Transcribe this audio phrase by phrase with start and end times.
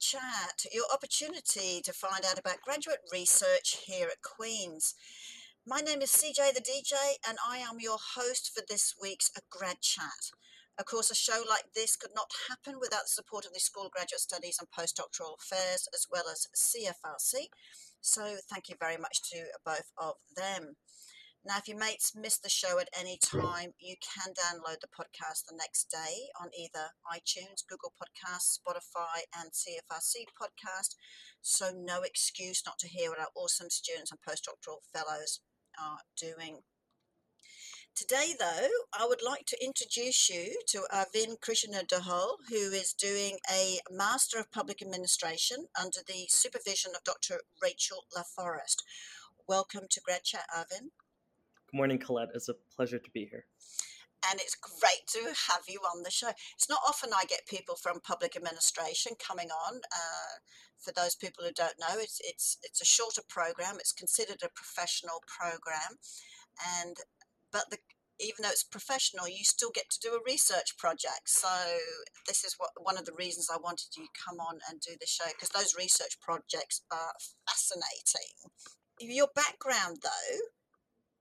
[0.00, 4.94] chat, your opportunity to find out about graduate research here at Queen's.
[5.66, 6.94] My name is CJ the DJ,
[7.28, 10.32] and I am your host for this week's a grad chat.
[10.78, 13.84] Of course, a show like this could not happen without the support of the School
[13.84, 17.48] of Graduate Studies and Postdoctoral Affairs, as well as CFRC.
[18.00, 20.76] So, thank you very much to both of them.
[21.42, 25.46] Now, if your mates missed the show at any time, you can download the podcast
[25.48, 30.96] the next day on either iTunes, Google Podcasts, Spotify, and CFRC Podcast.
[31.40, 35.40] So, no excuse not to hear what our awesome students and postdoctoral fellows
[35.80, 36.58] are doing.
[37.96, 43.78] Today, though, I would like to introduce you to Arvind Krishendeholl, who is doing a
[43.90, 47.40] Master of Public Administration under the supervision of Dr.
[47.62, 48.82] Rachel LaForest.
[49.48, 50.90] Welcome to Grad Chat, Arvind.
[51.70, 52.30] Good morning, Colette.
[52.34, 53.46] It's a pleasure to be here.
[54.28, 56.30] And it's great to have you on the show.
[56.56, 59.76] It's not often I get people from public administration coming on.
[59.76, 60.42] Uh,
[60.78, 63.76] for those people who don't know, it's it's it's a shorter program.
[63.78, 65.96] It's considered a professional program,
[66.82, 66.96] and
[67.52, 67.78] but the
[68.18, 71.24] even though it's professional, you still get to do a research project.
[71.26, 71.48] So
[72.26, 74.92] this is what one of the reasons I wanted you to come on and do
[75.00, 77.14] the show because those research projects are
[77.48, 78.34] fascinating.
[79.00, 80.36] Your background, though,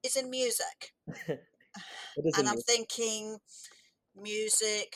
[0.03, 0.94] is in music.
[1.28, 3.38] and I'm thinking
[4.16, 4.95] music,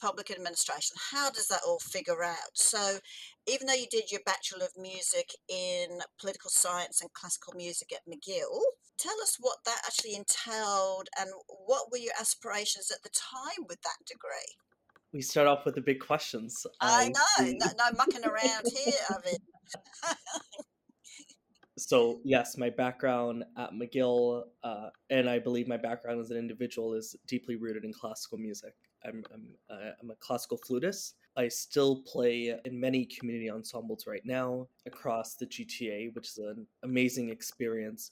[0.00, 0.96] public administration.
[1.10, 2.54] How does that all figure out?
[2.54, 2.98] So,
[3.46, 8.10] even though you did your Bachelor of Music in Political Science and Classical Music at
[8.10, 8.60] McGill,
[8.98, 11.30] tell us what that actually entailed and
[11.66, 14.54] what were your aspirations at the time with that degree?
[15.12, 16.66] We start off with the big questions.
[16.82, 19.38] I know, no, no mucking around here, Arvind.
[21.78, 26.94] so yes, my background at McGill, uh, and I believe my background as an individual
[26.94, 28.74] is deeply rooted in classical music.
[29.04, 31.14] I'm I'm, uh, I'm a classical flutist.
[31.36, 36.66] I still play in many community ensembles right now across the GTA, which is an
[36.82, 38.10] amazing experience.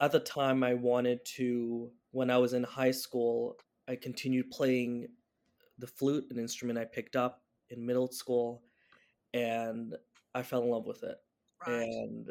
[0.00, 1.90] At the time, I wanted to.
[2.12, 3.56] When I was in high school,
[3.88, 5.08] I continued playing
[5.78, 8.62] the flute, an instrument I picked up in middle school,
[9.34, 9.94] and
[10.34, 11.16] I fell in love with it.
[11.66, 11.82] Right.
[11.82, 12.30] And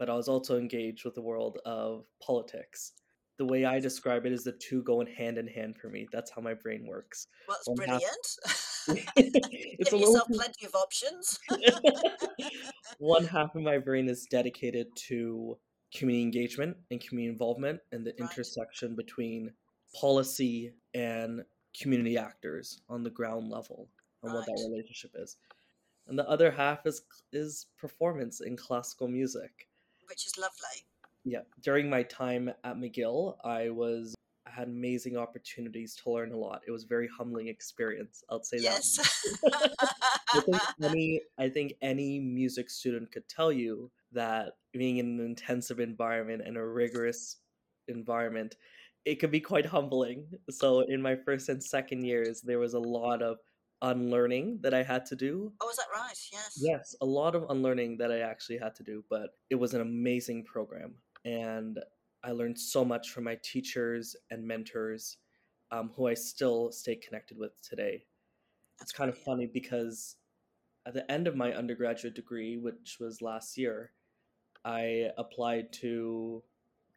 [0.00, 2.92] but I was also engaged with the world of politics.
[3.36, 6.08] The way I describe it is the two going hand in hand for me.
[6.10, 7.26] That's how my brain works.
[7.46, 9.06] Well, that's brilliant.
[9.06, 9.12] Half...
[9.16, 10.42] it's Give yourself little...
[10.42, 11.38] plenty of options.
[12.98, 15.58] One half of my brain is dedicated to
[15.94, 18.30] community engagement and community involvement and the right.
[18.30, 19.52] intersection between
[20.00, 21.42] policy and
[21.78, 23.90] community actors on the ground level
[24.22, 24.38] and right.
[24.38, 25.36] what that relationship is.
[26.08, 27.02] And the other half is
[27.34, 29.68] is performance in classical music
[30.10, 30.84] which is lovely.
[31.24, 34.14] Yeah, during my time at McGill, I was
[34.46, 36.62] I had amazing opportunities to learn a lot.
[36.66, 38.24] It was a very humbling experience.
[38.28, 38.96] I'll say yes.
[39.42, 39.74] that.
[40.34, 45.24] I think any I think any music student could tell you that being in an
[45.24, 47.36] intensive environment and a rigorous
[47.88, 48.56] environment,
[49.04, 50.26] it could be quite humbling.
[50.50, 53.38] So in my first and second years, there was a lot of
[53.82, 55.52] unlearning that I had to do.
[55.60, 56.14] Oh, is that right?
[56.32, 56.58] Yes.
[56.60, 59.80] Yes, a lot of unlearning that I actually had to do, but it was an
[59.80, 60.94] amazing program.
[61.24, 61.78] And
[62.22, 65.16] I learned so much from my teachers and mentors
[65.70, 68.04] um, who I still stay connected with today.
[68.78, 69.18] That's it's kind brilliant.
[69.18, 70.16] of funny because
[70.86, 73.92] at the end of my undergraduate degree, which was last year,
[74.64, 76.42] I applied to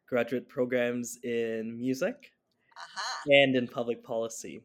[0.08, 2.32] graduate programs in music
[2.76, 3.24] uh-huh.
[3.28, 4.64] and in public policy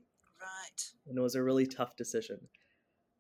[1.09, 2.39] and it was a really tough decision.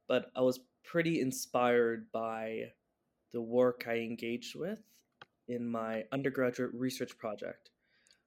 [0.07, 2.73] But I was pretty inspired by
[3.33, 4.81] the work I engaged with
[5.49, 7.71] in my undergraduate research project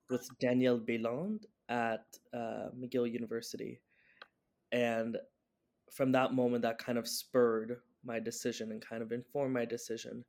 [0.09, 3.79] with Daniel Béland at uh, McGill University.
[4.71, 5.17] And
[5.91, 10.23] from that moment, that kind of spurred my decision and kind of informed my decision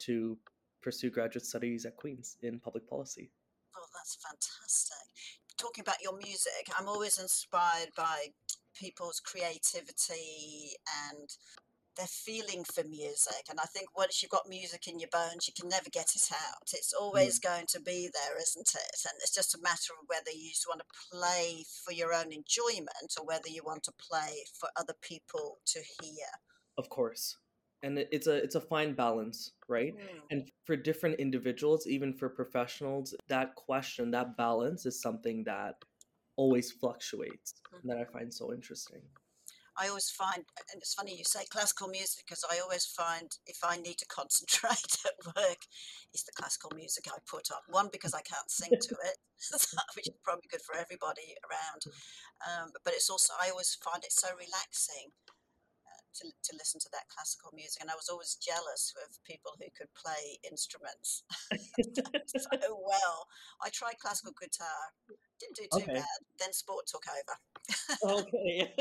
[0.00, 0.36] to
[0.82, 3.30] pursue graduate studies at Queen's in public policy.
[3.76, 4.96] Oh, that's fantastic.
[5.58, 8.28] Talking about your music, I'm always inspired by
[8.80, 10.72] people's creativity
[11.08, 11.28] and
[11.96, 13.44] their feeling for music.
[13.50, 16.28] And I think once you've got music in your bones, you can never get it
[16.32, 16.72] out.
[16.72, 17.44] It's always mm.
[17.44, 19.00] going to be there, isn't it?
[19.04, 22.32] And it's just a matter of whether you just want to play for your own
[22.32, 26.26] enjoyment or whether you want to play for other people to hear.
[26.78, 27.36] Of course.
[27.82, 29.94] And it's a it's a fine balance, right?
[29.96, 30.20] Mm.
[30.30, 35.76] And for different individuals, even for professionals, that question, that balance is something that
[36.40, 37.88] always fluctuates mm-hmm.
[37.88, 39.02] that I find so interesting.
[39.76, 40.42] I always find,
[40.72, 44.08] and it's funny you say classical music because I always find if I need to
[44.18, 45.60] concentrate at work,
[46.12, 47.60] it's the classical music I put on.
[47.68, 49.16] One, because I can't sing to it,
[49.96, 51.80] which is probably good for everybody around.
[52.44, 55.12] Um, but it's also, I always find it so relaxing.
[56.18, 59.70] to, to listen to that classical music, and I was always jealous of people who
[59.78, 61.22] could play instruments
[62.26, 63.30] so well.
[63.62, 64.90] I tried classical guitar,
[65.40, 65.94] didn't do too okay.
[65.94, 66.18] bad.
[66.38, 68.18] Then sport took over.
[68.18, 68.72] okay.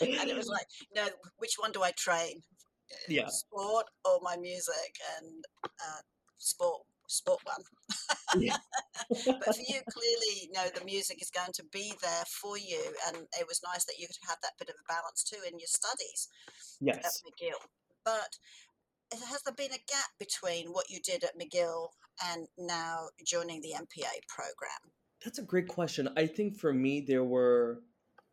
[0.00, 1.06] and it was like, no,
[1.38, 2.42] which one do I train?
[3.08, 3.28] Yeah.
[3.28, 4.96] Sport or my music?
[5.18, 6.02] And uh,
[6.38, 6.82] sport
[7.12, 8.42] sport one.
[8.42, 8.56] Yeah.
[9.08, 12.80] but for you, clearly, you know, the music is going to be there for you.
[13.08, 15.58] And it was nice that you could have that bit of a balance too in
[15.58, 16.28] your studies
[16.80, 16.98] yes.
[17.04, 17.60] at McGill.
[18.04, 18.38] But
[19.28, 21.88] has there been a gap between what you did at McGill
[22.30, 24.92] and now joining the MPA program?
[25.24, 26.08] That's a great question.
[26.16, 27.82] I think for me, there were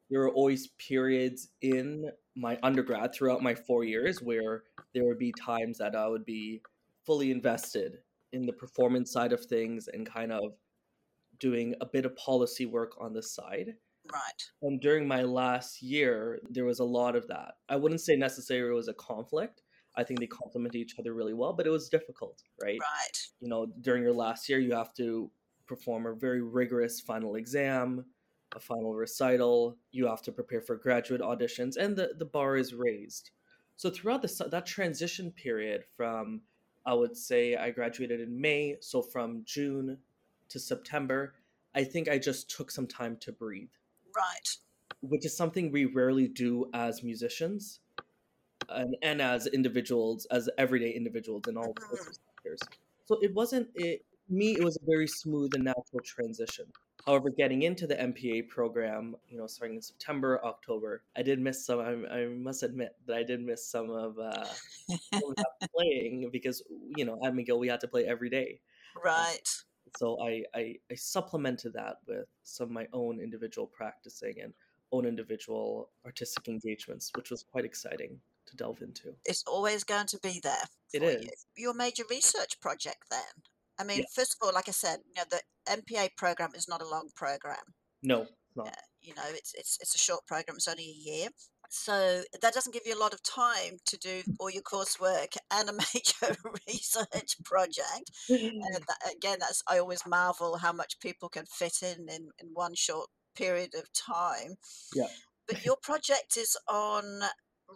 [0.09, 5.31] there were always periods in my undergrad throughout my four years where there would be
[5.33, 6.61] times that I would be
[7.05, 7.97] fully invested
[8.31, 10.53] in the performance side of things and kind of
[11.39, 13.75] doing a bit of policy work on the side.
[14.11, 14.43] Right.
[14.61, 17.53] And during my last year, there was a lot of that.
[17.67, 19.61] I wouldn't say necessarily it was a conflict.
[20.00, 22.80] I think they complement each other really well, but it was difficult, right?
[22.80, 23.18] Right.
[23.42, 25.30] You know, during your last year, you have to
[25.68, 28.06] perform a very rigorous final exam,
[28.56, 29.78] a final recital.
[29.92, 33.31] You have to prepare for graduate auditions, and the, the bar is raised.
[33.75, 36.42] So throughout the, that transition period from
[36.86, 38.78] I would say I graduated in May.
[38.80, 39.98] So from June
[40.48, 41.36] to September,
[41.75, 43.69] I think I just took some time to breathe.
[44.16, 44.50] Right.
[45.01, 47.81] Which is something we rarely do as musicians
[48.71, 51.95] and, and as individuals, as everyday individuals in all mm-hmm.
[51.95, 52.60] sectors.
[53.06, 56.66] So it wasn't, it, me, it was a very smooth and natural transition.
[57.06, 61.66] However, getting into the MPA program, you know, starting in September, October, I did miss
[61.66, 61.80] some.
[61.80, 64.45] I, I must admit that I did miss some of uh,
[65.75, 66.62] playing because
[66.98, 68.60] you know at McGill we had to play every day.
[69.04, 69.38] Right.
[69.38, 74.54] Um, so I, I I supplemented that with some of my own individual practicing and
[74.92, 78.19] own individual artistic engagements, which was quite exciting
[78.50, 79.16] to delve into.
[79.25, 80.68] It's always going to be there.
[80.94, 81.25] It is.
[81.56, 81.66] You.
[81.66, 83.44] Your major research project then.
[83.80, 84.06] I mean, yeah.
[84.13, 85.42] first of all, like I said, you know, the
[85.72, 87.57] MPA program is not a long program.
[88.04, 88.68] No, not.
[88.68, 90.57] Uh, you know, it's it's it's a short program.
[90.57, 91.30] It's only a year,
[91.69, 95.69] so that doesn't give you a lot of time to do all your coursework and
[95.69, 96.36] a major
[96.68, 98.12] research project.
[98.28, 102.50] And that, again, that's I always marvel how much people can fit in in, in
[102.54, 104.56] one short period of time.
[104.94, 105.07] Yeah.
[105.48, 107.22] But your project is on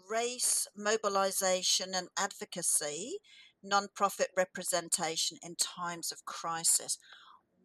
[0.10, 3.19] race mobilization and advocacy
[3.63, 6.98] non-profit representation in times of crisis.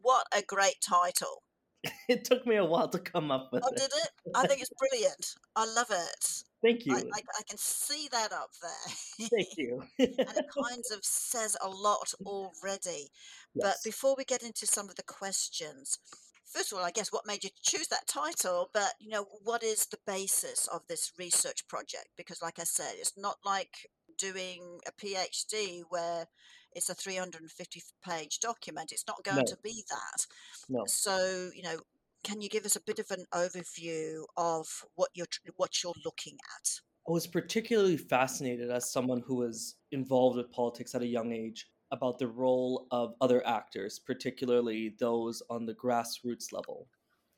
[0.01, 1.43] What a great title.
[2.09, 3.77] It took me a while to come up with oh, it.
[3.77, 4.11] did it?
[4.35, 5.35] I think it's brilliant.
[5.55, 6.43] I love it.
[6.63, 6.97] Thank you.
[6.97, 9.29] I, I, I can see that up there.
[9.29, 9.83] Thank you.
[9.99, 13.11] and it kind of says a lot already.
[13.55, 13.63] Yes.
[13.63, 15.99] But before we get into some of the questions,
[16.53, 19.63] first of all, I guess what made you choose that title, but you know, what
[19.63, 22.09] is the basis of this research project?
[22.17, 26.27] Because, like I said, it's not like doing a PhD where
[26.73, 28.93] it's a 350 page document.
[28.93, 29.45] It's not going no.
[29.45, 30.27] to be that.
[30.69, 30.85] No.
[30.87, 31.79] So, you know,
[32.25, 35.27] can you give us a bit of an overview of what you're
[35.57, 36.69] what you're looking at?
[37.09, 41.67] I was particularly fascinated as someone who was involved with politics at a young age
[41.91, 46.89] about the role of other actors, particularly those on the grassroots level.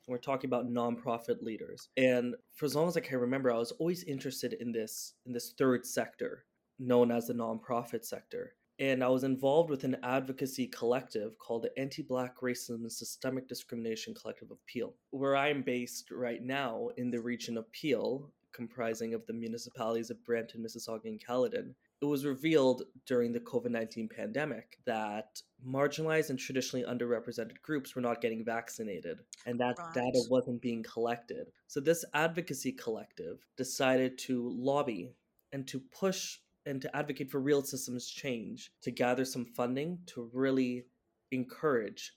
[0.07, 1.89] We're talking about nonprofit leaders.
[1.95, 5.31] And for as long as I can remember, I was always interested in this in
[5.31, 6.45] this third sector
[6.79, 8.55] known as the nonprofit sector.
[8.79, 13.47] And I was involved with an advocacy collective called the Anti Black Racism and Systemic
[13.47, 19.13] Discrimination Collective of Peel, where I'm based right now in the region of Peel, comprising
[19.13, 21.75] of the municipalities of Brampton, Mississauga, and Caledon.
[22.01, 28.01] It was revealed during the COVID 19 pandemic that marginalized and traditionally underrepresented groups were
[28.01, 29.93] not getting vaccinated, and that right.
[29.93, 31.51] data wasn't being collected.
[31.67, 35.13] So, this advocacy collective decided to lobby
[35.51, 40.29] and to push and to advocate for real systems change, to gather some funding to
[40.33, 40.85] really
[41.31, 42.13] encourage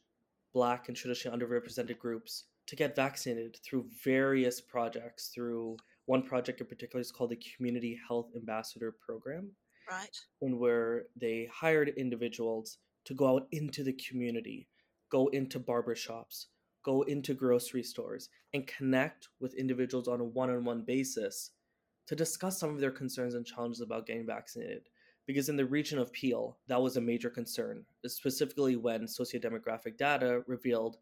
[0.53, 5.29] Black and traditionally underrepresented groups to get vaccinated through various projects.
[5.29, 5.77] Through
[6.07, 9.51] one project in particular is called the Community Health Ambassador Program.
[9.91, 10.17] Right.
[10.41, 14.69] And where they hired individuals to go out into the community,
[15.11, 16.47] go into barbershops,
[16.85, 21.51] go into grocery stores, and connect with individuals on a one on one basis
[22.07, 24.89] to discuss some of their concerns and challenges about getting vaccinated.
[25.27, 30.43] Because in the region of Peel, that was a major concern, specifically when sociodemographic data
[30.47, 30.99] revealed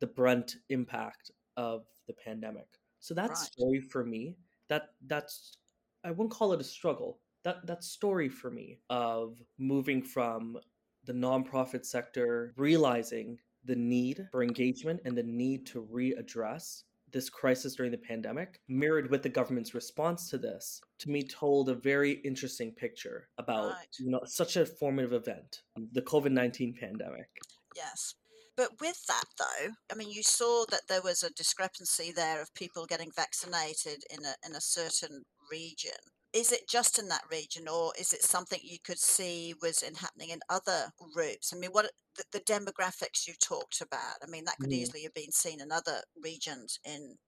[0.00, 2.66] the brunt impact of the pandemic.
[3.00, 3.38] So that right.
[3.38, 4.36] story for me,
[4.68, 5.56] that that's
[6.04, 7.20] I wouldn't call it a struggle.
[7.44, 10.58] That that story for me of moving from
[11.04, 17.74] the nonprofit sector, realizing the need for engagement and the need to readdress this crisis
[17.74, 22.12] during the pandemic, mirrored with the government's response to this, to me told a very
[22.24, 23.86] interesting picture about Right.
[23.98, 27.28] you know such a formative event, the COVID nineteen pandemic.
[27.76, 28.14] Yes.
[28.56, 32.54] But with that, though, I mean, you saw that there was a discrepancy there of
[32.54, 35.92] people getting vaccinated in a, in a certain region.
[36.34, 39.94] Is it just in that region, or is it something you could see was in
[39.96, 41.52] happening in other groups?
[41.52, 44.16] I mean, what the, the demographics you talked about?
[44.22, 44.72] I mean, that could Mhm.
[44.72, 47.18] easily have been seen in other regions in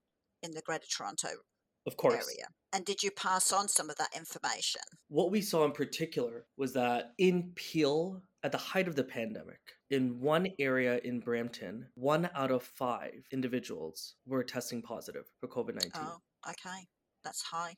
[0.42, 1.42] in the Greater Toronto
[1.86, 2.48] Of course, area.
[2.72, 4.82] And did you pass on some of that information?
[5.08, 9.60] what we saw in particular was that in Peel, at the height of the pandemic,
[9.90, 15.74] in one area in Brampton, one out of five individuals were testing positive for COVID
[15.74, 15.92] 19.
[15.94, 16.88] Oh, okay,
[17.22, 17.76] that's high.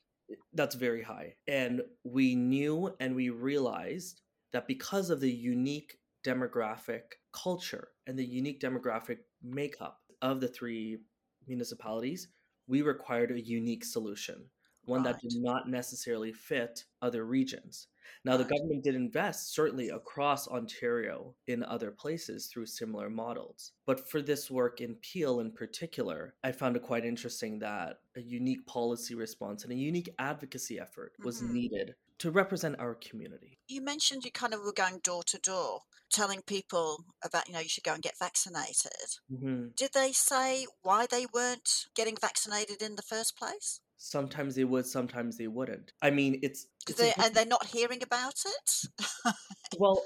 [0.53, 1.35] That's very high.
[1.47, 8.25] And we knew and we realized that because of the unique demographic culture and the
[8.25, 10.99] unique demographic makeup of the three
[11.47, 12.29] municipalities,
[12.67, 14.49] we required a unique solution,
[14.85, 17.87] one that did not necessarily fit other regions.
[18.23, 23.73] Now, the government did invest certainly across Ontario in other places through similar models.
[23.85, 28.21] But for this work in Peel in particular, I found it quite interesting that a
[28.21, 31.51] unique policy response and a unique advocacy effort was Mhm.
[31.51, 33.59] needed to represent our community.
[33.69, 37.61] You mentioned you kind of were going door to door, telling people about, you know,
[37.61, 39.19] you should go and get vaccinated.
[39.29, 39.77] Mhm.
[39.77, 43.81] Did they say why they weren't getting vaccinated in the first place?
[43.97, 45.93] Sometimes they would, sometimes they wouldn't.
[46.01, 48.83] I mean, it's, it's they, and they're not hearing about it?
[49.79, 50.03] well,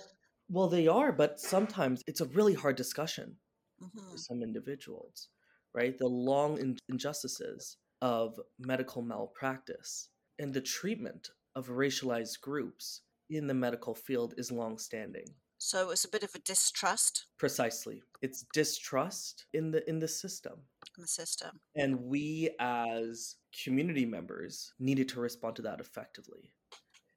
[0.49, 3.37] well, they are, but sometimes it's a really hard discussion
[3.79, 4.19] for Mhm.
[4.19, 5.29] some individuals,
[5.73, 5.97] right?
[5.97, 13.53] The long in- injustices of medical malpractice and the treatment of racialized groups in the
[13.53, 15.35] medical field is long-standing.
[15.57, 20.61] So it's a bit of a distrust Precisely, it's distrust in the in the system,
[20.97, 21.59] in the system.
[21.75, 26.51] and we as community members needed to respond to that effectively.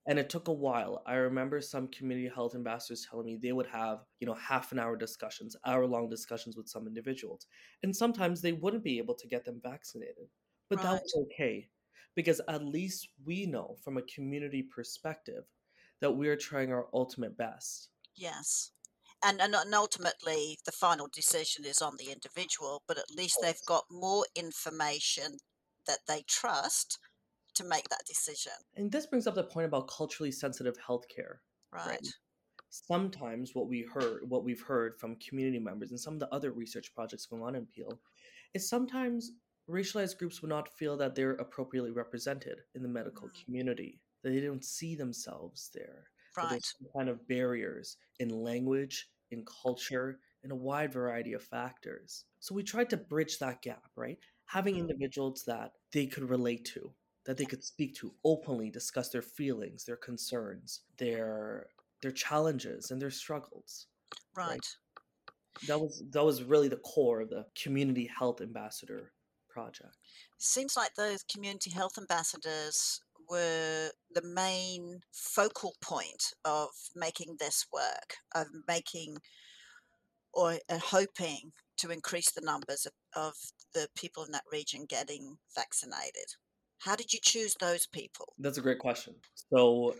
[0.07, 1.02] And it took a while.
[1.07, 4.78] I remember some community health ambassadors telling me they would have, you know, half an
[4.78, 7.47] hour discussions, hour long discussions with some individuals.
[7.83, 10.28] And sometimes they wouldn't be able to get them vaccinated.
[10.69, 11.69] But that was okay
[12.14, 15.45] because at least we know from a community perspective
[16.00, 17.88] that we're trying our ultimate best.
[18.14, 18.73] Yes.
[19.25, 23.64] And, and and ultimately, the final decision is on the individual, but at least they've
[23.66, 25.38] got more information
[25.87, 26.99] that they trust
[27.54, 28.52] to make that decision.
[28.76, 31.38] And this brings up the point about culturally sensitive healthcare.
[31.73, 32.07] Right.
[32.71, 36.50] sometimes what we heard what we've heard from community members and some of the other
[36.52, 38.00] research projects going on in Peel
[38.52, 39.33] is sometimes
[39.69, 43.45] racialized groups would not feel that they're appropriately represented in the medical Mm.
[43.45, 46.50] community that they don't see themselves there Right.
[46.50, 52.26] there's some kind of barriers in language in culture in a wide variety of factors
[52.41, 54.79] so we tried to bridge that gap right having Mhm.
[54.79, 56.95] individuals that they could relate to
[57.26, 61.69] that they could speak to openly discuss their feelings their concerns their
[62.03, 63.88] their challenges and their struggles
[64.35, 64.67] Right.
[65.62, 69.14] that was that was really the core of the community health ambassador
[69.49, 69.97] project
[70.38, 78.16] Seems like those community health ambassadors were the main focal point of making this work,
[78.35, 79.19] of making
[80.33, 83.35] or uh, hoping to increase the numbers of, of
[83.73, 86.37] the people in that region getting vaccinated.
[86.78, 88.35] How did you choose those people?
[88.38, 89.14] that's a great question
[89.52, 89.95] so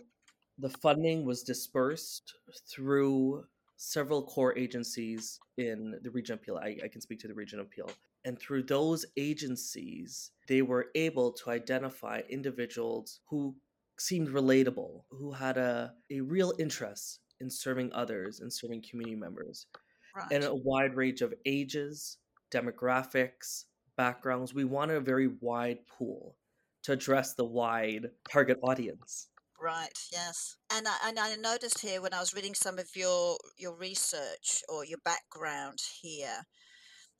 [0.59, 2.33] the funding was dispersed
[2.73, 3.43] through
[3.77, 6.57] several core agencies in the region of Peel.
[6.57, 7.89] I, I can speak to the region of Peel.
[8.25, 13.55] And through those agencies, they were able to identify individuals who
[13.97, 19.67] seemed relatable, who had a, a real interest in serving others and serving community members.
[20.15, 20.31] Right.
[20.31, 23.65] and a wide range of ages, demographics,
[23.97, 24.53] backgrounds.
[24.53, 26.37] We wanted a very wide pool
[26.83, 29.27] to address the wide target audience.
[29.59, 29.97] Right.
[30.11, 30.57] Yes.
[30.71, 34.61] And I, and I noticed here when I was reading some of your your research
[34.69, 36.45] or your background here,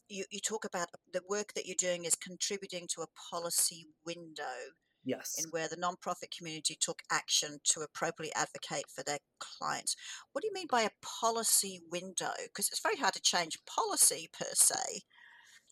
[0.09, 4.73] you you talk about the work that you're doing is contributing to a policy window
[5.07, 5.35] Yes.
[5.37, 9.95] in where the nonprofit community took action to appropriately advocate for their clients.
[10.31, 12.31] What do you mean by a policy window?
[12.43, 15.03] Because it's very hard to change policy per se,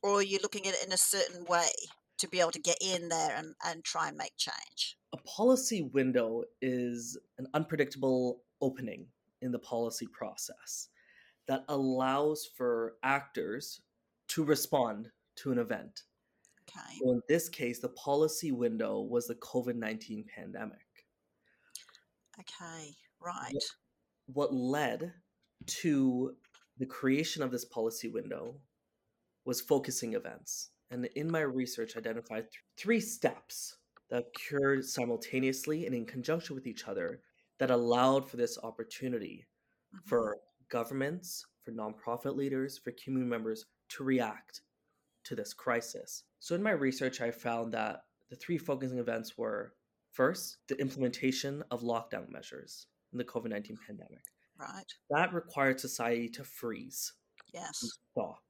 [0.03, 1.71] or you're looking at it in a certain way
[2.19, 4.97] to be able to get in there and, and try and make change.
[5.13, 9.07] A policy window is an unpredictable opening
[9.41, 10.89] in the policy process
[11.47, 13.81] that allows for actors
[14.33, 16.03] to respond to an event.
[16.69, 16.97] Okay.
[16.99, 20.79] So in this case, the policy window was the COVID 19 pandemic.
[22.39, 22.95] Okay.
[23.19, 23.53] Right.
[24.27, 25.13] what led
[25.65, 26.35] to
[26.77, 28.55] the creation of this policy window
[29.45, 33.77] was focusing events and in my research I identified th- three steps
[34.09, 37.21] that occurred simultaneously and in conjunction with each other
[37.59, 39.45] that allowed for this opportunity
[39.93, 40.07] Mhm.
[40.09, 40.37] for
[40.69, 43.65] governments, for nonprofit leaders, for community members
[43.97, 44.61] to react
[45.25, 46.23] to this crisis.
[46.39, 49.73] So, in my research, I found that the three focusing events were
[50.11, 54.23] first, the implementation of lockdown measures in the COVID 19 pandemic.
[54.59, 54.85] Right.
[55.09, 57.13] That required society to freeze.
[57.53, 57.85] Yes.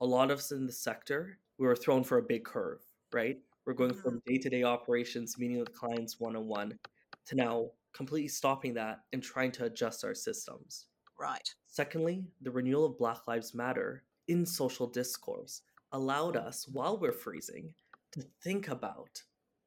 [0.02, 2.82] A lot of us in the sector, we were thrown for a big curve,
[3.12, 3.38] right?
[3.66, 6.78] We're going from day to day operations, meeting with clients one on one,
[7.28, 10.88] to now completely stopping that and trying to adjust our systems.
[11.20, 11.48] Right.
[11.68, 15.62] Secondly, the renewal of Black Lives Matter in social discourse
[15.92, 17.76] allowed us, while we're freezing,
[18.12, 19.24] to think about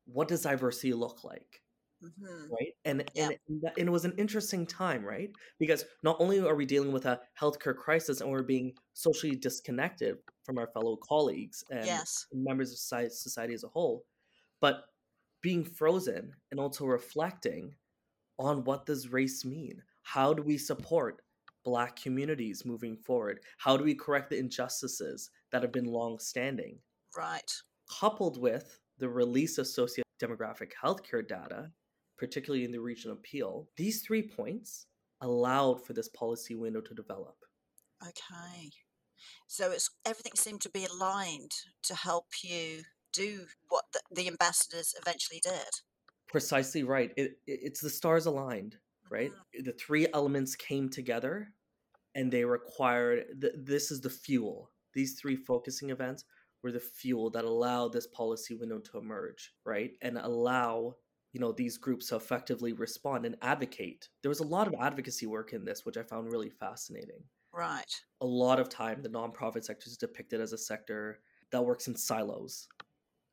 [0.06, 1.62] what does diversity look like,
[2.00, 2.72] hmm right?
[2.84, 3.32] And Yeah.
[3.48, 5.30] and, and it was an interesting time, right?
[5.58, 10.18] Because not only are we dealing with a healthcare crisis and we're being socially disconnected
[10.44, 12.26] from our fellow colleagues and Yes.
[12.32, 14.06] members of society, society as a whole,
[14.60, 14.86] but
[15.42, 17.76] being frozen and also reflecting
[18.38, 19.82] on what does race mean?
[20.02, 21.22] How do we support
[21.66, 23.44] black communities moving forward?
[23.58, 26.80] How do we correct the injustices that have been long standing?
[27.16, 27.50] Right.
[27.90, 31.72] Coupled with the release of socio-demographic healthcare data,
[32.16, 34.86] particularly in the region of Peel, these three points
[35.20, 37.44] allowed for this policy window to develop.
[38.06, 38.72] Okay.
[39.48, 41.52] So it's everything seemed to be aligned
[41.84, 45.68] to help you do what the, the ambassadors eventually did.
[46.28, 47.12] Precisely right.
[47.16, 48.78] It, it- it's the stars aligned,
[49.10, 49.32] right?
[49.32, 49.64] Mhm.
[49.64, 51.54] The three elements came together
[52.16, 54.72] and they required th- this is the fuel.
[54.94, 56.24] These three focusing events
[56.62, 59.92] were the fuel that allowed this policy window to emerge, right?
[60.00, 60.94] And allow,
[61.32, 64.08] you know, these groups to effectively respond and advocate.
[64.22, 67.22] There was a lot of advocacy work in this, which I found really fascinating.
[67.52, 67.94] Right.
[68.22, 71.20] A lot of time the nonprofit sector is depicted as a sector
[71.52, 72.66] that works in silos.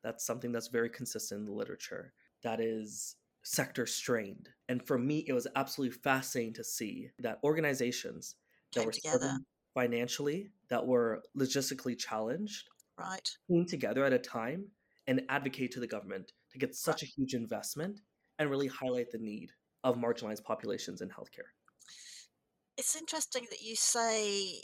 [0.02, 2.12] That's something that's very consistent in the literature.
[2.42, 4.50] That is sector strained.
[4.68, 8.36] And for me, it was absolutely fascinating to see that organizations
[8.80, 9.38] Came were together.
[9.74, 13.28] financially, that were logistically challenged, Right.
[13.50, 14.70] came together at a time
[15.06, 18.00] and advocate to the government to get such a huge investment
[18.38, 19.50] and really highlight the need
[19.82, 21.50] of marginalized populations in healthcare.
[22.76, 24.62] It's interesting that you say,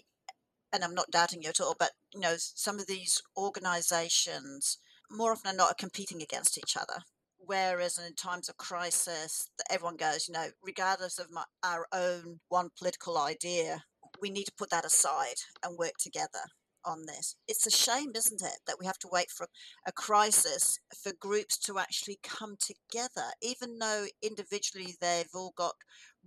[0.73, 4.79] and I'm not doubting you at all, but you know, some of these organizations
[5.11, 7.03] more often than not are competing against each other.
[7.39, 12.71] Whereas in times of crisis, everyone goes, you know, regardless of my, our own one
[12.79, 13.85] political idea,
[14.21, 16.41] we need to put that aside and work together
[16.85, 17.37] on this.
[17.47, 19.47] It's a shame, isn't it, that we have to wait for
[19.87, 25.75] a crisis for groups to actually come together, even though individually they've all got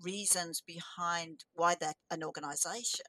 [0.01, 3.06] reasons behind why they're an organization.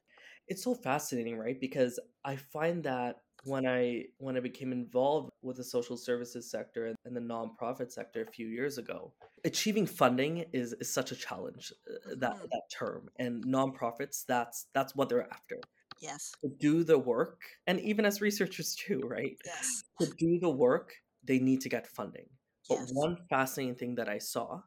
[0.47, 3.15] it's so fascinating right because i find that
[3.45, 8.21] when i when i became involved with the social services sector and, the nonprofit sector
[8.23, 9.13] a few years ago
[9.45, 12.49] achieving funding is, is such a challenge uh, that Mhm.
[12.51, 15.59] that term and nonprofits that's that's what they're after.
[16.01, 19.37] Yes, to do the work and even as researchers too right?
[19.45, 22.27] Yes, to do the work they need to get funding.
[22.67, 22.89] But yes.
[22.93, 24.61] one fascinating thing that i saw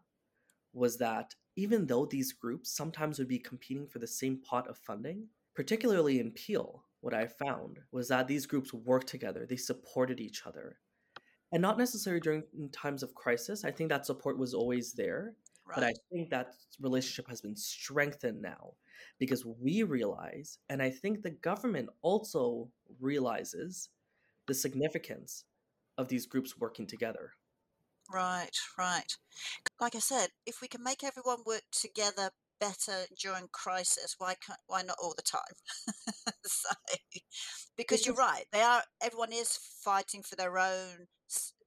[0.72, 4.78] was that even though these groups sometimes would be competing for the same pot of
[4.78, 10.20] funding, particularly in Peel, what I found was that these groups worked together, they supported
[10.20, 10.78] each other.
[11.52, 13.64] And not necessarily during times of crisis.
[13.64, 15.34] I think that support was always there,
[15.74, 18.74] but I think that relationship has been strengthened now
[19.18, 22.68] because we realize, and I think the government also
[23.00, 23.88] realizes
[24.46, 25.44] the significance
[25.96, 27.32] of these groups working together.
[28.10, 29.16] Right, right.
[29.80, 34.58] Like I said, if we can make everyone work together better during crisis, why can't,
[34.66, 35.40] why not all the time?
[36.44, 36.68] so,
[37.76, 38.82] because you're right, they are.
[39.02, 41.06] Everyone is fighting for their own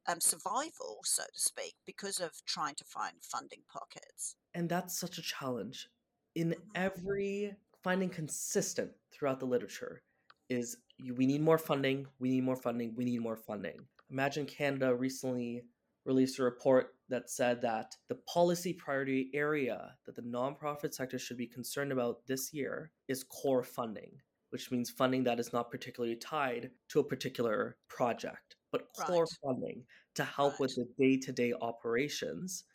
[0.07, 4.35] um, survival, so to speak, because of trying to find funding pockets.
[4.53, 5.87] And that's such a challenge.
[6.35, 6.71] In Mhm.
[6.75, 10.03] every finding consistent throughout the literature
[10.49, 13.87] is we need more funding, we need more funding, we need more funding.
[14.09, 15.63] Imagine Canada recently
[16.05, 21.37] released a report that said that the policy priority area that the nonprofit sector should
[21.37, 26.15] be concerned about this year is core funding, which means funding that is not particularly
[26.15, 29.37] tied to a particular project, but core Right.
[29.43, 29.85] funding
[30.15, 32.65] to help with the day-to-day operations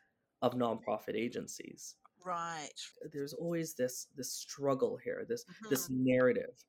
[0.43, 2.91] of nonprofit agencies Right.
[3.13, 5.67] there's always this this struggle here this Mhm.
[5.69, 6.65] this narrative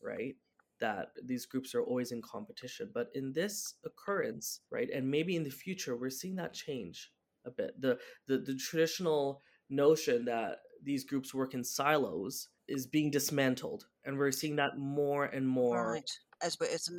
[0.00, 0.36] right
[0.82, 5.44] that these groups are always in competition but in this occurrence right and maybe in
[5.44, 7.10] the future we're seeing that change
[7.46, 9.40] a bit the the, the traditional
[9.70, 15.24] notion that these groups work in silos is being dismantled and we're seeing that more
[15.24, 16.10] and more Right.
[16.42, 16.90] as we're as.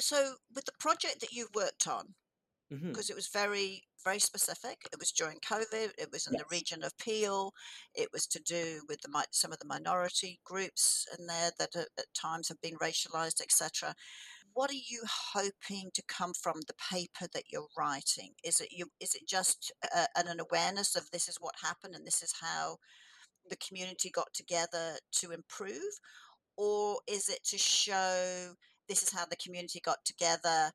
[0.00, 2.14] So with the project that you've worked on,
[2.72, 2.88] mm-hmm.
[2.88, 4.78] because it was very very specific.
[4.92, 5.90] It was during COVID.
[5.98, 7.52] It was in the region of Peel.
[7.92, 11.88] It was to do with the some of the minority groups in there that at,
[11.98, 13.94] at times have been racialized, etc.
[14.54, 15.02] What are you
[15.34, 18.30] hoping to come from the paper that you're writing?
[18.44, 18.86] Is it you?
[19.00, 22.32] Is it just uh, an, an awareness of this is what happened and this is
[22.40, 22.76] how
[23.50, 25.94] the community got together to improve,
[26.56, 28.54] or is it to show
[28.88, 30.70] this is how the community got together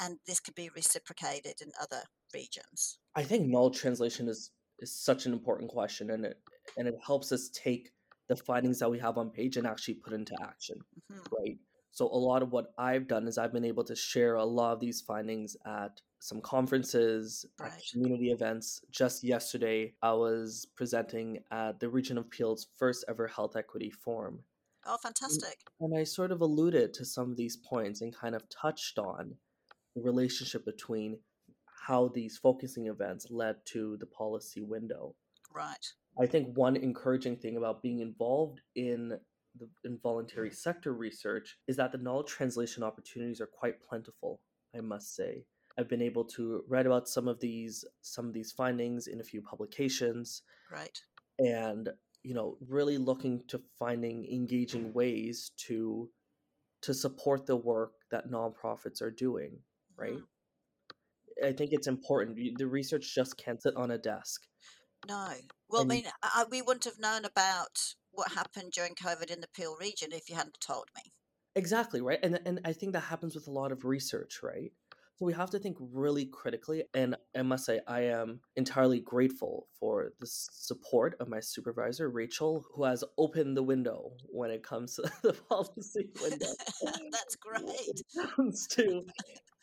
[0.00, 2.02] and this could be reciprocated in other
[2.34, 2.98] regions?
[3.14, 6.38] I think knowledge translation is is such an important question, and it
[6.76, 7.92] and it helps us take
[8.28, 10.78] the findings that we have on page and actually put into action,
[11.10, 11.58] hmm right?
[11.92, 14.74] So a lot of what I've done is I've been able to share a lot
[14.74, 18.82] of these findings at some conferences, at community events.
[18.90, 24.40] Just yesterday, I was presenting at the Region of Peel's first ever Health Equity Forum.
[24.84, 25.56] Oh, And fantastic.
[25.80, 29.36] and I sort of alluded to some of these points and kind of touched on
[29.94, 31.18] the relationship between
[31.76, 35.16] how these focusing events led to the policy window.
[35.50, 35.92] Right.
[36.18, 39.20] I think one encouraging thing about being involved in
[39.54, 44.40] the involuntary sector research is that the knowledge translation opportunities are quite plentiful,
[44.74, 45.46] I must say.
[45.78, 49.24] I've been able to write about some of these some of these findings in a
[49.24, 51.02] few publications Right.
[51.38, 51.90] and
[52.22, 56.10] you know really looking to finding engaging ways to
[56.82, 59.62] to support the work that nonprofits are doing,
[59.96, 60.14] right?
[60.18, 60.26] Mhm.
[61.44, 62.38] I think it's important.
[62.58, 64.42] The research just can't sit on a desk.
[65.08, 65.34] No.
[65.68, 69.48] Well, I mean, I- we wouldn't have known about what happened during COVID in the
[69.48, 71.12] Peel region if you hadn't told me.
[71.54, 72.18] exactly, right?
[72.22, 74.72] And and I think that happens with a lot of research, right?
[75.16, 76.84] So we have to think really critically.
[76.92, 82.66] And I must say, I am entirely grateful for the support of my supervisor, Rachel,
[82.74, 86.52] who has opened the window when it comes to the policy window.
[87.12, 87.64] That's great.
[88.12, 89.02] When it comes to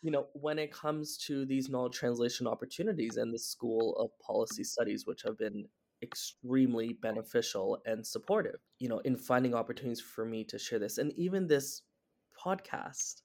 [0.04, 4.62] you know, when it comes to these knowledge translation opportunities and the School of Policy
[4.62, 5.64] Studies, which have been
[6.02, 10.98] extremely beneficial and supportive, you know, in finding opportunities for me to share this.
[10.98, 11.80] And even this
[12.38, 13.22] podcast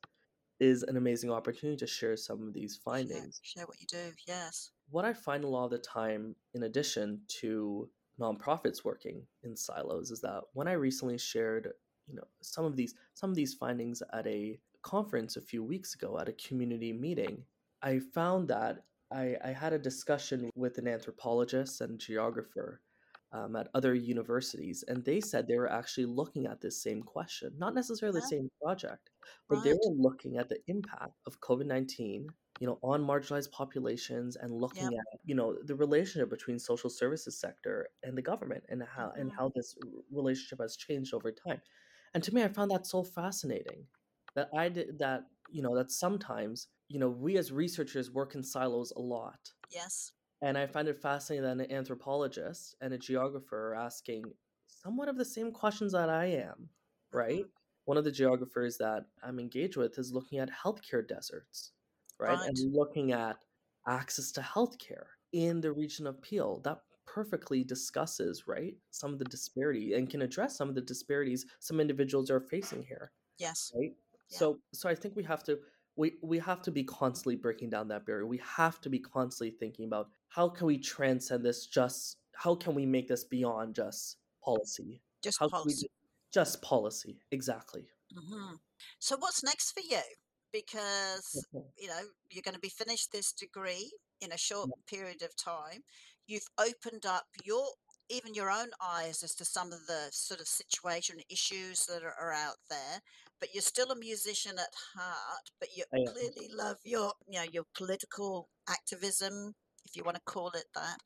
[0.62, 3.42] is an amazing opportunity to share some of these Share, findings.
[3.44, 4.14] share what you do.
[4.26, 4.72] Yes.
[4.90, 7.90] What I find a lot of the time, in addition to
[8.22, 11.74] nonprofits working in silos, is that when I recently shared,
[12.08, 15.96] you know, some of these some of these findings at a conference a few weeks
[15.96, 17.46] ago at a community meeting,
[17.82, 22.82] I found that I, I had a discussion with an anthropologist and geographer
[23.32, 27.54] um, at other universities, and they said they were actually looking at this same question,
[27.58, 29.12] not necessarily the same project,
[29.48, 32.28] but they were looking at the impact of COVID nineteen,
[32.60, 34.96] you know, on marginalized populations, and looking Yep.
[34.96, 39.32] at you know the relationship between social services sector and the government, and how and
[39.32, 39.76] hmm how this
[40.12, 41.62] relationship has changed over time.
[42.14, 43.88] And to me, I found that so fascinating
[44.36, 48.44] that I did that you know that sometimes you know we as researchers work in
[48.44, 50.12] silos a lot Yes.
[50.42, 54.34] and I find it fascinating that an anthropologist and a geographer are asking
[54.68, 56.70] somewhat of the same questions that I am,
[57.12, 57.44] right?
[57.44, 57.50] hmm
[57.86, 61.74] One of the geographers that I'm engaged with is looking at healthcare deserts,
[62.20, 62.40] right?
[62.40, 62.46] Right.
[62.46, 63.44] And looking at
[63.88, 66.60] access to healthcare in the region of Peel.
[66.62, 71.46] That perfectly discusses, right, some of the disparity and can address some of the disparities
[71.60, 73.74] some individuals are facing here Yes.
[73.76, 73.94] right
[74.30, 74.38] Yeah.
[74.38, 75.60] so so i think we have to
[75.96, 79.52] we we have to be constantly breaking down that barrier we have to be constantly
[79.58, 84.18] thinking about how can we transcend this just how can we make this beyond just
[84.44, 85.88] policy Just how can we policy.
[86.32, 88.56] just policy exactly hmm
[89.00, 90.02] So what's next for you?
[90.52, 91.70] Because Mhm.
[91.78, 95.82] you know you're going to be finished this degree in a short period of time.
[96.28, 97.68] You've opened up your
[98.10, 102.34] even your own eyes as to some of the sort of situation issues that are
[102.34, 103.02] out there.
[103.40, 105.52] But you're still a musician at heart.
[105.60, 110.24] But you I clearly love your you know your political activism, if you want to
[110.26, 110.98] call it that.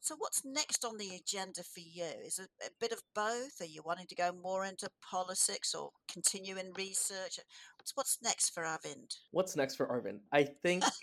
[0.00, 2.04] So, what's next on the agenda for you?
[2.26, 3.62] Is it a bit of both?
[3.62, 7.38] Are you wanting to go more into politics or continue in research?
[7.78, 9.16] What's, what's next for Arvind?
[9.30, 10.84] what's next for arvin i think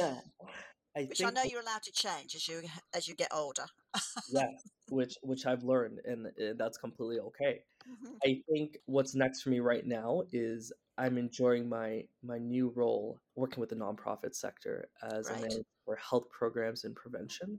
[0.96, 2.62] i Which I know you're allowed to change as you
[2.94, 3.66] as you get older.
[4.32, 4.50] yes
[4.90, 6.28] which which i've learned and
[6.58, 11.68] that's completely okay hmm I think what's next for me right now is I'm enjoying
[11.68, 15.42] my my new role working with the nonprofit sector as a Right.
[15.42, 17.58] manager for health programs and prevention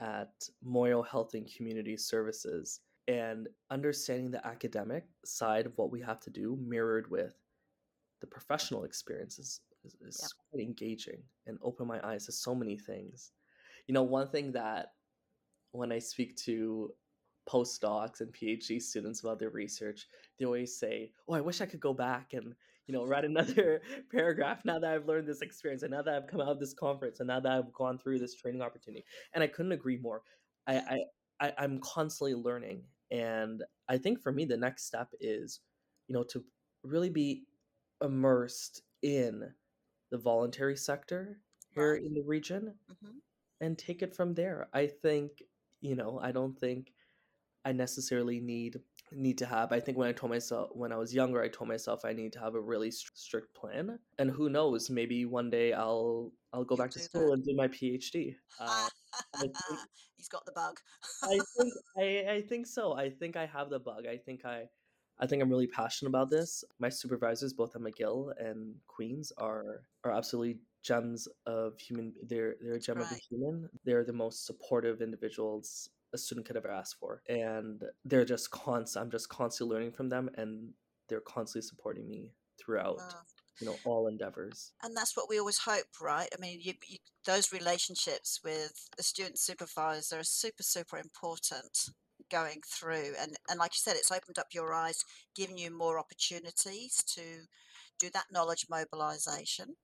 [0.00, 0.32] at
[0.64, 6.30] Moyo Health and Community Services and understanding the academic side of what we have to
[6.30, 7.34] do mirrored with
[8.20, 10.30] the professional experiences is, is Yep.
[10.50, 13.32] quite engaging and open my eyes to so many things.
[13.86, 14.94] You know, one thing that
[15.72, 16.94] when I speak to
[17.48, 20.06] postdocs and PhD students about their research,
[20.38, 22.54] they always say, "Oh, I wish I could go back and
[22.86, 26.26] you know, write another paragraph now that I've learned this experience and now that I've
[26.26, 29.04] come out of this conference and now that I've gone through this training opportunity.
[29.34, 30.22] And I couldn't agree more.
[30.66, 30.98] I, I,
[31.40, 32.84] I I'm constantly learning.
[33.10, 35.60] And I think for me, the next step is,
[36.08, 36.44] you know, to
[36.82, 37.44] really be
[38.02, 39.52] immersed in
[40.10, 41.40] the voluntary sector
[41.70, 42.02] here Right.
[42.02, 43.18] in the region hmm
[43.60, 44.68] and take it from there.
[44.72, 45.42] I think,
[45.80, 46.92] you know, I don't think
[47.64, 48.80] I necessarily need
[49.12, 49.72] need to have.
[49.72, 52.32] I think when I told myself when I was younger, I told myself I need
[52.34, 53.98] to have a really str- strict plan.
[54.18, 57.34] And who knows, maybe one day I'll I'll go You'll back to school that.
[57.34, 58.36] and do my PhD.
[58.60, 58.88] Uh,
[59.38, 59.52] think
[60.16, 60.78] He's got the bug.
[61.22, 62.92] I think I, I think so.
[62.94, 64.06] I think I have the bug.
[64.06, 64.68] I think I
[65.20, 66.64] I think I'm really passionate about this.
[66.78, 72.14] My supervisors, both at McGill and Queens, are are absolutely gems of human.
[72.22, 73.68] They're they're a gem of a human.
[73.84, 79.04] They're the most supportive individuals a student could ever ask for, and they're just constant.
[79.04, 80.70] I'm just constantly learning from them, and
[81.08, 82.98] they're constantly supporting me throughout.
[82.98, 83.22] Wow.
[83.60, 84.70] You know, all endeavors.
[84.84, 86.28] And that's what we always hope, right?
[86.32, 91.90] I mean, you, you, those relationships with the student supervisor are super, super important
[92.30, 93.14] going through.
[93.18, 97.44] And, and like you said, it's opened up your eyes, giving you more opportunities to
[97.98, 99.76] do that knowledge mobilization.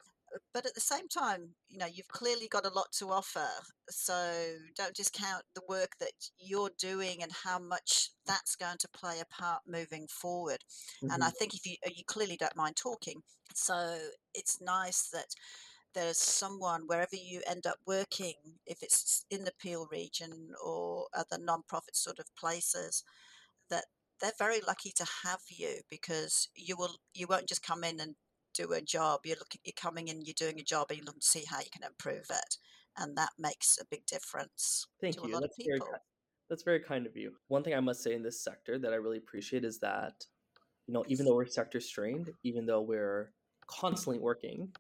[0.53, 3.49] But at the same time, you know, you've clearly got a lot to offer.
[3.89, 9.21] So don't discount the work that you're doing and how much that's going to play
[9.21, 10.65] a part moving forward.
[11.09, 11.35] And I Mhm.
[11.39, 13.23] think if you you clearly don't mind talking,
[13.55, 15.29] so it's nice that
[15.95, 18.35] there's someone wherever you end up working,
[18.67, 23.05] if it's in the Peel region or other non-profit sort of places,
[23.71, 23.87] that
[24.21, 28.15] they're very lucky to have you because you will you won't just come in and
[28.55, 29.21] do a job.
[29.25, 31.59] You're looking you're coming in, you're doing a job, and you look to see how
[31.61, 32.57] you can improve it,
[32.97, 35.33] and that makes a big difference Thank to a you.
[35.33, 35.89] lot of That's very people.
[35.93, 35.99] ki-
[36.51, 37.33] that's very kind of you.
[37.49, 40.25] One thing I must say in this sector that I really appreciate is that
[40.87, 43.33] you know even though we're sector strained, even though we're
[43.67, 44.73] constantly working,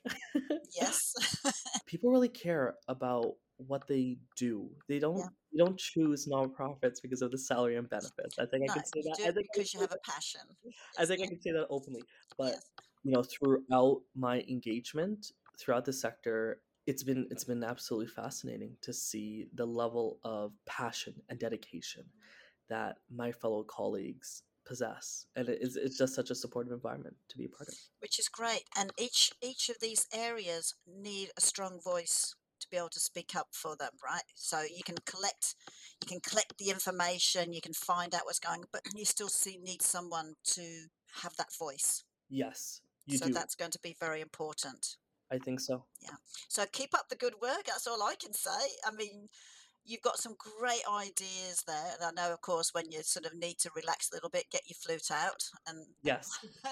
[0.76, 1.14] Yes.
[1.86, 4.70] people really care about what they do.
[4.88, 5.28] They don't Yeah.
[5.52, 8.38] they don't choose nonprofits because of the salary and benefits.
[8.38, 9.20] I think I No, could say you that.
[9.28, 10.40] I think because you say have a passion.
[10.98, 12.06] I think I can say that openly.
[12.36, 12.70] But Yes.
[13.04, 18.92] you know, throughout my engagement throughout the sector, it's been it's been absolutely fascinating to
[18.92, 22.04] see the level of passion and dedication
[22.68, 27.38] that my fellow colleagues possess, and it is it's just such a supportive environment to
[27.38, 27.74] be a part of.
[28.00, 28.64] which is great.
[28.76, 33.34] And each each of these areas need a strong voice to be able to speak
[33.36, 34.22] up for them, right?
[34.34, 35.54] So you can collect
[36.02, 39.28] you can collect the information, you can find out what's going, on, but you still
[39.28, 40.86] see need someone to
[41.22, 42.04] have that voice.
[42.28, 43.32] Yes, you So do.
[43.32, 44.96] that's going to be very important.
[45.30, 45.84] I think so.
[46.02, 46.16] Yeah.
[46.48, 47.64] So keep up the good work.
[47.66, 48.50] That's all I can say.
[48.86, 49.28] I mean,
[49.84, 51.92] you've got some great ideas there.
[52.00, 54.50] And I know, of course, when you sort of need to relax a little bit,
[54.50, 56.38] get your flute out and Yes.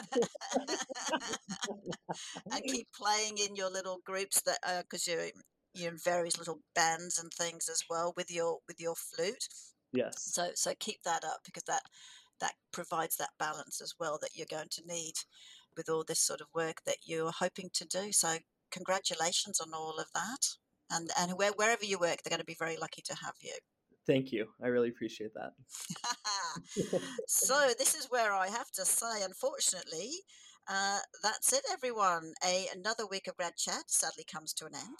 [2.52, 5.26] and keep playing in your little groups that uh, because you're
[5.74, 9.48] you're in various little bands and things as well with your with your flute.
[9.92, 10.14] Yes.
[10.16, 11.82] So so keep that up because that
[12.40, 15.14] that provides that balance as well that you're going to need
[15.76, 18.12] with all this sort of work that you're hoping to do.
[18.12, 18.36] So
[18.70, 20.56] congratulations on all of that.
[20.90, 23.54] And and where, wherever you work, they're going to be very lucky to have you.
[24.06, 24.46] Thank you.
[24.62, 25.52] I really appreciate that.
[27.28, 30.10] so this is where I have to say, unfortunately,
[30.68, 32.34] uh, that's it, everyone.
[32.44, 34.98] A another week of Grad Chat sadly comes to an end.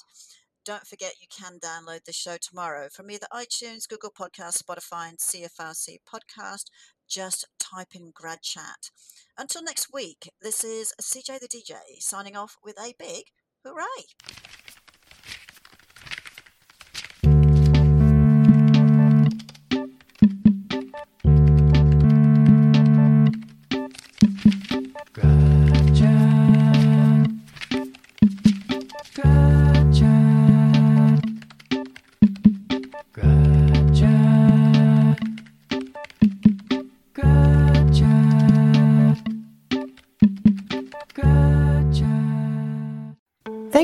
[0.65, 5.19] Don't forget you can download the show tomorrow from either iTunes, Google Podcast, Spotify, and
[5.19, 6.67] CFRC Podcast.
[7.09, 8.91] Just type in Grad Chat.
[9.37, 13.25] Until next week, this is CJ the DJ signing off with a big
[13.65, 14.52] hooray.